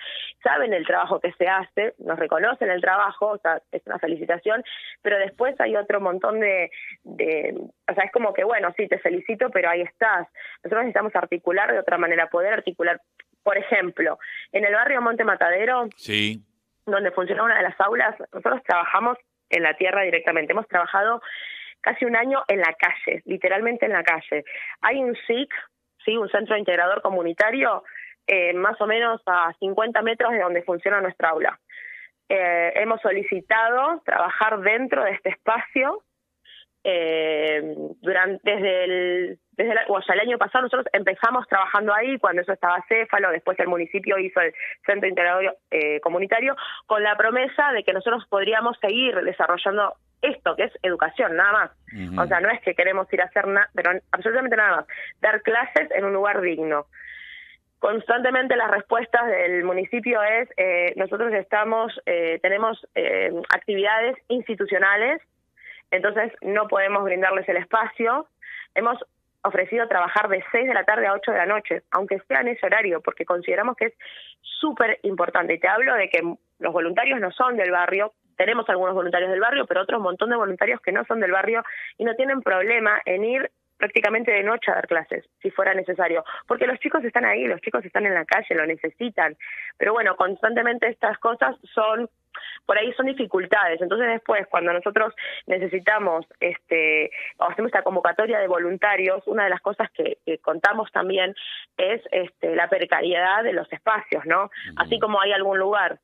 saben 0.44 0.74
el 0.74 0.86
trabajo 0.86 1.22
que 1.22 1.32
se 1.34 1.48
hace, 1.48 1.94
nos 2.00 2.20
reconocen 2.20 2.70
el 2.70 2.82
trabajo, 2.82 3.28
o 3.28 3.38
sea, 3.38 3.62
es 3.72 3.82
una 3.86 3.98
felicitación, 3.98 4.62
pero 5.02 5.18
después 5.18 5.58
hay 5.62 5.78
otro 5.78 6.02
montón 6.02 6.42
de, 6.42 6.70
de 7.04 7.56
o 7.90 7.94
sea, 7.94 8.06
es 8.06 8.12
como 8.12 8.34
que, 8.34 8.44
bueno, 8.44 8.74
sí, 8.78 8.88
te 8.88 9.00
felicito, 9.00 9.50
pero 9.50 9.70
ahí 9.70 9.82
estás. 9.82 10.28
Nosotros 10.64 10.84
necesitamos 10.84 11.16
articular 11.16 11.72
de 11.72 11.80
otra 11.80 11.98
manera, 11.98 12.30
poder 12.30 12.54
articular, 12.54 13.02
por 13.44 13.58
ejemplo, 13.58 14.18
en 14.52 14.66
el 14.66 14.74
barrio 14.74 15.02
Monte 15.02 15.24
Matadero, 15.24 15.88
sí 15.98 16.44
donde 16.86 17.12
funciona 17.12 17.44
una 17.44 17.58
de 17.58 17.64
las 17.64 17.80
aulas, 17.80 18.16
nosotros 18.34 18.62
trabajamos 18.64 19.18
en 19.50 19.64
la 19.64 19.76
tierra 19.76 20.04
directamente. 20.04 20.54
Hemos 20.54 20.68
trabajado 20.68 21.22
casi 21.82 22.06
un 22.06 22.16
año 22.16 22.44
en 22.48 22.60
la 22.60 22.74
calle, 22.74 23.22
literalmente 23.26 23.86
en 23.86 23.94
la 23.94 24.04
calle. 24.04 24.44
Hay 24.82 25.04
un 25.04 25.16
SIC, 25.28 25.54
¿sí? 26.04 26.18
un 26.18 26.30
centro 26.30 26.58
integrador 26.58 27.02
comunitario, 27.02 27.84
eh, 28.28 28.54
más 28.54 28.80
o 28.82 28.88
menos 28.88 29.22
a 29.26 29.54
50 29.60 30.02
metros 30.02 30.32
de 30.32 30.40
donde 30.40 30.64
funciona 30.64 31.02
nuestra 31.02 31.30
aula. 31.30 31.60
Eh, 32.30 32.72
hemos 32.76 33.02
solicitado 33.02 34.02
trabajar 34.06 34.60
dentro 34.62 35.04
de 35.04 35.12
este 35.12 35.30
espacio 35.30 36.04
eh, 36.84 37.76
durante 38.02 38.52
desde 38.52 38.84
el 38.84 39.40
desde 39.52 39.72
el, 39.72 39.80
o 39.88 40.02
sea, 40.02 40.16
el 40.16 40.22
año 40.22 40.38
pasado 40.38 40.64
nosotros 40.64 40.88
empezamos 40.94 41.48
trabajando 41.48 41.94
ahí 41.94 42.18
cuando 42.18 42.42
eso 42.42 42.54
estaba 42.54 42.84
céfalo, 42.88 43.30
después 43.32 43.60
el 43.60 43.68
municipio 43.68 44.18
hizo 44.18 44.42
el 44.42 44.54
centro 44.86 45.08
integrador 45.08 45.58
eh, 45.70 46.00
comunitario 46.02 46.56
con 46.88 47.04
la 47.04 47.16
promesa 47.16 47.72
de 47.72 47.84
que 47.84 47.94
nosotros 47.94 48.26
podríamos 48.28 48.78
seguir 48.80 49.16
desarrollando 49.16 49.94
esto 50.24 50.56
que 50.56 50.64
es 50.64 50.72
educación, 50.82 51.36
nada 51.36 51.52
más. 51.52 51.72
O 52.18 52.26
sea, 52.28 52.40
no 52.40 52.50
es 52.50 52.62
que 52.62 52.74
queremos 52.74 53.12
ir 53.14 53.22
a 53.22 53.26
hacer 53.26 53.46
nada, 53.46 53.70
pero 53.76 53.92
absolutamente 54.12 54.56
nada 54.56 54.78
más. 54.78 54.86
Dar 55.22 55.42
clases 55.42 55.92
en 55.92 56.06
un 56.06 56.14
lugar 56.14 56.42
digno. 56.42 56.88
Constantemente 57.78 58.56
las 58.56 58.72
respuestas 58.72 59.28
del 59.28 59.66
municipio 59.66 60.24
es 60.24 60.48
eh, 60.56 60.94
nosotros 60.96 61.34
estamos 61.34 61.92
eh, 62.06 62.40
tenemos 62.42 62.88
eh, 62.96 63.30
actividades 63.54 64.16
institucionales 64.30 65.22
entonces 65.94 66.34
no 66.42 66.68
podemos 66.68 67.04
brindarles 67.04 67.48
el 67.48 67.58
espacio. 67.58 68.28
Hemos 68.74 68.98
ofrecido 69.44 69.88
trabajar 69.88 70.28
de 70.28 70.44
6 70.52 70.68
de 70.68 70.74
la 70.74 70.86
tarde 70.86 71.06
a 71.06 71.14
8 71.14 71.32
de 71.32 71.38
la 71.38 71.46
noche, 71.46 71.84
aunque 71.92 72.20
sea 72.28 72.42
en 72.42 72.48
ese 72.48 72.66
horario, 72.66 73.02
porque 73.02 73.26
consideramos 73.26 73.76
que 73.78 73.86
es 73.86 73.94
súper 74.42 75.00
importante. 75.04 75.54
Y 75.54 75.60
te 75.60 75.68
hablo 75.68 75.94
de 75.94 76.10
que 76.10 76.22
los 76.60 76.74
voluntarios 76.74 77.20
no 77.20 77.32
son 77.32 77.58
del 77.58 77.70
barrio, 77.70 78.14
tenemos 78.38 78.68
algunos 78.70 78.96
voluntarios 78.96 79.30
del 79.30 79.40
barrio, 79.40 79.68
pero 79.68 79.82
otros 79.82 80.02
montón 80.02 80.32
de 80.32 80.36
voluntarios 80.36 80.82
que 80.82 80.92
no 80.92 81.06
son 81.06 81.20
del 81.20 81.32
barrio 81.32 81.64
y 82.00 82.06
no 82.06 82.16
tienen 82.16 82.42
problema 82.42 83.00
en 83.06 83.24
ir 83.24 83.52
prácticamente 83.78 84.32
de 84.32 84.44
noche 84.44 84.72
a 84.72 84.76
dar 84.76 84.88
clases, 84.88 85.26
si 85.42 85.52
fuera 85.52 85.74
necesario, 85.74 86.24
porque 86.48 86.66
los 86.66 86.80
chicos 86.80 87.04
están 87.04 87.26
ahí, 87.26 87.46
los 87.46 87.62
chicos 87.62 87.86
están 87.86 88.06
en 88.06 88.14
la 88.14 88.26
calle, 88.26 88.56
lo 88.56 88.66
necesitan. 88.66 89.36
Pero 89.78 89.94
bueno, 89.94 90.16
constantemente 90.16 90.88
estas 90.88 91.20
cosas 91.20 91.56
son 91.74 92.10
por 92.66 92.78
ahí 92.78 92.94
son 92.94 93.06
dificultades. 93.06 93.82
Entonces 93.82 94.08
después, 94.08 94.48
cuando 94.48 94.74
nosotros 94.74 95.14
necesitamos, 95.48 96.26
este, 96.40 97.12
o 97.38 97.46
hacemos 97.46 97.70
esta 97.70 97.84
convocatoria 97.84 98.40
de 98.40 98.48
voluntarios, 98.48 99.24
una 99.28 99.46
de 99.46 99.50
las 99.50 99.62
cosas 99.62 99.90
que, 99.92 100.18
contamos 100.42 100.92
también 100.92 101.36
es 101.78 102.02
este, 102.12 102.56
la 102.56 102.68
precariedad 102.68 103.44
de 103.44 103.54
los 103.54 103.72
espacios, 103.72 104.26
¿no? 104.26 104.50
Así 104.78 105.00
como 105.00 105.22
hay 105.22 105.32
algún 105.32 105.60
lugar 105.60 106.00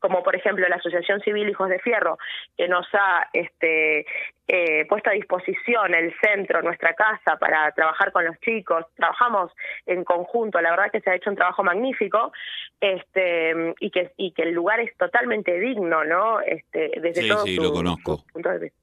como 0.00 0.22
por 0.22 0.36
ejemplo 0.36 0.68
la 0.68 0.76
Asociación 0.76 1.20
Civil 1.20 1.48
Hijos 1.48 1.68
de 1.68 1.78
Fierro, 1.78 2.18
que 2.56 2.68
nos 2.68 2.86
ha 2.92 3.28
este, 3.32 4.06
eh, 4.48 4.86
puesto 4.88 5.10
a 5.10 5.14
disposición 5.14 5.94
el 5.94 6.14
centro, 6.20 6.62
nuestra 6.62 6.94
casa, 6.94 7.38
para 7.38 7.70
trabajar 7.72 8.12
con 8.12 8.24
los 8.24 8.38
chicos. 8.40 8.84
Trabajamos 8.96 9.52
en 9.86 10.04
conjunto, 10.04 10.60
la 10.60 10.70
verdad 10.70 10.90
que 10.90 11.00
se 11.00 11.10
ha 11.10 11.14
hecho 11.14 11.30
un 11.30 11.36
trabajo 11.36 11.62
magnífico 11.62 12.32
este, 12.80 13.74
y, 13.80 13.90
que, 13.90 14.12
y 14.16 14.32
que 14.32 14.42
el 14.42 14.52
lugar 14.52 14.80
es 14.80 14.96
totalmente 14.96 15.58
digno, 15.58 16.04
¿no? 16.04 16.40
Este, 16.40 16.92
desde 17.00 17.22
sí, 17.22 17.28
todos 17.28 17.44
sí, 17.44 17.56
lo 17.56 17.72
conozco. 17.72 18.24
puntos 18.32 18.52
de 18.52 18.58
vista. 18.58 18.81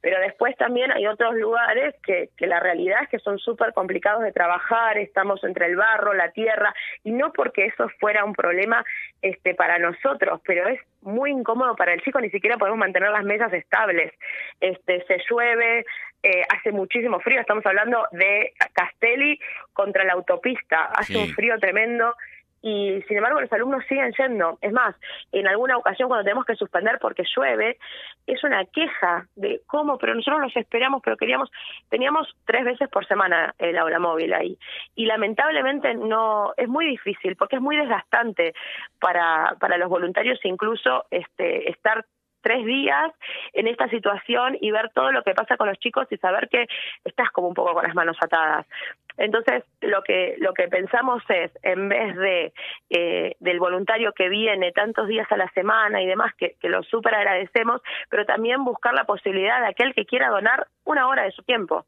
Pero 0.00 0.20
después 0.20 0.56
también 0.56 0.92
hay 0.92 1.06
otros 1.06 1.34
lugares 1.34 1.94
que, 2.04 2.30
que 2.36 2.46
la 2.46 2.60
realidad 2.60 3.02
es 3.02 3.08
que 3.08 3.18
son 3.18 3.38
súper 3.38 3.72
complicados 3.72 4.22
de 4.22 4.32
trabajar, 4.32 4.98
estamos 4.98 5.42
entre 5.44 5.66
el 5.66 5.76
barro, 5.76 6.14
la 6.14 6.30
tierra, 6.30 6.74
y 7.02 7.12
no 7.12 7.32
porque 7.32 7.66
eso 7.66 7.88
fuera 7.98 8.24
un 8.24 8.34
problema 8.34 8.84
este, 9.22 9.54
para 9.54 9.78
nosotros, 9.78 10.40
pero 10.44 10.68
es 10.68 10.80
muy 11.02 11.30
incómodo 11.30 11.76
para 11.76 11.92
el 11.92 12.02
chico, 12.02 12.20
ni 12.20 12.30
siquiera 12.30 12.56
podemos 12.56 12.78
mantener 12.78 13.10
las 13.10 13.24
mesas 13.24 13.52
estables. 13.52 14.12
Este, 14.60 15.04
se 15.06 15.18
llueve, 15.28 15.84
eh, 16.22 16.42
hace 16.54 16.72
muchísimo 16.72 17.20
frío, 17.20 17.40
estamos 17.40 17.64
hablando 17.66 18.06
de 18.12 18.52
Castelli 18.72 19.38
contra 19.72 20.04
la 20.04 20.14
autopista, 20.14 20.86
hace 20.86 21.16
un 21.16 21.28
frío 21.28 21.58
tremendo 21.58 22.14
y 22.62 23.00
sin 23.02 23.18
embargo 23.18 23.40
los 23.40 23.52
alumnos 23.52 23.84
siguen 23.88 24.12
yendo. 24.18 24.58
Es 24.60 24.72
más, 24.72 24.94
en 25.32 25.46
alguna 25.46 25.76
ocasión 25.76 26.08
cuando 26.08 26.24
tenemos 26.24 26.44
que 26.44 26.56
suspender 26.56 26.98
porque 27.00 27.24
llueve, 27.36 27.78
es 28.26 28.42
una 28.44 28.64
queja 28.64 29.26
de 29.36 29.60
cómo, 29.66 29.98
pero 29.98 30.14
nosotros 30.14 30.40
los 30.40 30.56
esperamos, 30.56 31.02
pero 31.04 31.16
queríamos, 31.16 31.50
teníamos 31.88 32.34
tres 32.44 32.64
veces 32.64 32.88
por 32.88 33.06
semana 33.06 33.54
el 33.58 33.78
aula 33.78 33.98
móvil 33.98 34.32
ahí. 34.34 34.58
Y 34.94 35.06
lamentablemente 35.06 35.94
no, 35.94 36.52
es 36.56 36.68
muy 36.68 36.86
difícil 36.86 37.36
porque 37.36 37.56
es 37.56 37.62
muy 37.62 37.76
desgastante 37.76 38.54
para, 39.00 39.56
para 39.60 39.78
los 39.78 39.88
voluntarios 39.88 40.40
incluso 40.44 41.04
este, 41.10 41.70
estar 41.70 42.04
tres 42.46 42.64
días 42.64 43.12
en 43.54 43.66
esta 43.66 43.88
situación 43.88 44.56
y 44.60 44.70
ver 44.70 44.90
todo 44.94 45.10
lo 45.10 45.24
que 45.24 45.34
pasa 45.34 45.56
con 45.56 45.66
los 45.66 45.78
chicos 45.78 46.06
y 46.10 46.16
saber 46.16 46.48
que 46.48 46.66
estás 47.04 47.30
como 47.30 47.48
un 47.48 47.54
poco 47.54 47.74
con 47.74 47.82
las 47.82 47.94
manos 47.94 48.16
atadas. 48.20 48.66
Entonces, 49.16 49.64
lo 49.80 50.02
que 50.02 50.36
lo 50.38 50.52
que 50.52 50.68
pensamos 50.68 51.22
es, 51.28 51.50
en 51.62 51.88
vez 51.88 52.16
de 52.16 52.52
eh, 52.90 53.36
del 53.40 53.58
voluntario 53.58 54.12
que 54.12 54.28
viene 54.28 54.72
tantos 54.72 55.08
días 55.08 55.30
a 55.30 55.36
la 55.36 55.50
semana 55.50 56.02
y 56.02 56.06
demás, 56.06 56.34
que, 56.36 56.56
que 56.60 56.68
lo 56.68 56.82
súper 56.82 57.14
agradecemos, 57.14 57.80
pero 58.10 58.26
también 58.26 58.64
buscar 58.64 58.94
la 58.94 59.04
posibilidad 59.04 59.60
de 59.60 59.68
aquel 59.68 59.94
que 59.94 60.06
quiera 60.06 60.28
donar 60.28 60.66
una 60.84 61.08
hora 61.08 61.22
de 61.22 61.32
su 61.32 61.42
tiempo 61.42 61.86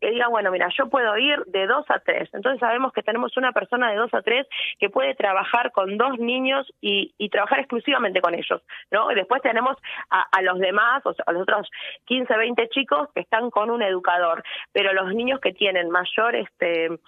que 0.00 0.10
diga, 0.10 0.28
bueno, 0.28 0.50
mira, 0.50 0.68
yo 0.76 0.88
puedo 0.88 1.16
ir 1.16 1.44
de 1.46 1.66
dos 1.66 1.84
a 1.88 1.98
tres. 2.00 2.28
Entonces 2.32 2.60
sabemos 2.60 2.92
que 2.92 3.02
tenemos 3.02 3.36
una 3.36 3.52
persona 3.52 3.90
de 3.90 3.96
dos 3.96 4.12
a 4.14 4.22
tres 4.22 4.46
que 4.78 4.90
puede 4.90 5.14
trabajar 5.14 5.72
con 5.72 5.96
dos 5.96 6.18
niños 6.18 6.66
y, 6.80 7.14
y 7.18 7.28
trabajar 7.28 7.60
exclusivamente 7.60 8.20
con 8.20 8.34
ellos, 8.34 8.62
¿no? 8.90 9.10
Y 9.10 9.14
después 9.14 9.42
tenemos 9.42 9.76
a, 10.10 10.42
los 10.42 10.58
demás, 10.58 11.04
o 11.04 11.12
sea, 11.12 11.24
a 11.26 11.32
los 11.32 11.42
otros 11.42 11.68
15, 12.06 12.36
20 12.36 12.68
chicos 12.68 13.08
que 13.14 13.20
están 13.20 13.50
con 13.50 13.70
un 13.70 13.82
educador, 13.82 14.42
pero 14.72 14.92
los 14.92 15.14
niños 15.14 15.40
que 15.40 15.52
tienen 15.52 15.90
mayor 15.90 16.36
este 16.36 16.98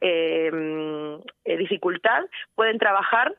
eh, 0.00 1.18
dificultad 1.44 2.24
pueden 2.54 2.78
trabajar 2.78 3.34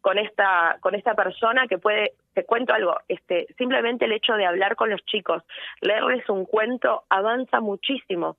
con 0.00 0.18
esta 0.18 0.78
con 0.80 0.94
esta 0.94 1.14
persona 1.14 1.66
que 1.66 1.78
puede 1.78 2.12
te 2.34 2.44
cuento 2.44 2.72
algo 2.72 2.96
este 3.08 3.46
simplemente 3.58 4.04
el 4.04 4.12
hecho 4.12 4.34
de 4.34 4.46
hablar 4.46 4.76
con 4.76 4.90
los 4.90 5.04
chicos 5.04 5.42
leerles 5.80 6.28
un 6.28 6.44
cuento 6.44 7.04
avanza 7.08 7.60
muchísimo 7.60 8.36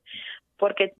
porque 0.57 0.89